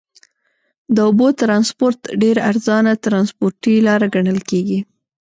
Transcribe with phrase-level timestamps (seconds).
[0.95, 4.79] د اوبو ترانسپورت ډېر ارزانه ترنسپورټي لاره ګڼل کیږي.